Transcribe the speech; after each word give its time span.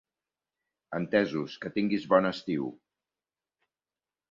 Entesos. 0.99 1.59
Que 1.65 1.71
tinguis 1.77 2.09
bon 2.15 2.31
estiu! 2.31 2.67